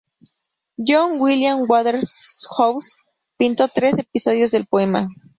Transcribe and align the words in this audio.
John 0.79 1.19
William 1.21 1.67
Waterhouse 1.69 2.95
pintó 3.37 3.67
tres 3.67 3.99
episodios 3.99 4.49
del 4.49 4.65
poema. 4.65 5.07